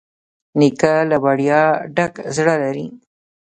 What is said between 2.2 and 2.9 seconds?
زړه لري.